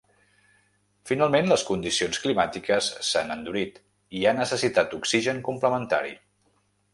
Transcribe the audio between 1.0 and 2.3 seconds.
Finalment, les condicions